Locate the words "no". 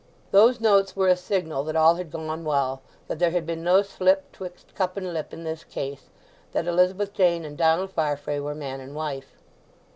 3.63-3.83